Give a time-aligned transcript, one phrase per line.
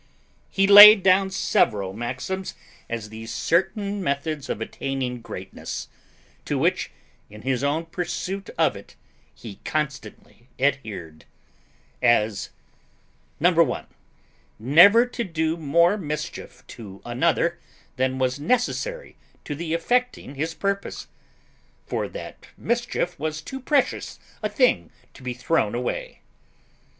[0.49, 2.55] He laid down several maxims
[2.89, 5.89] as the certain methods of attaining greatness,
[6.45, 6.89] to which,
[7.29, 8.95] in his own pursuit of it,
[9.35, 11.25] he constantly adhered.
[12.01, 12.49] As
[13.37, 13.85] 1.
[14.57, 17.59] Never to do more mischief to another
[17.97, 21.09] than was necessary to the effecting his purpose;
[21.85, 26.21] for that mischief was too precious a thing to be thrown away.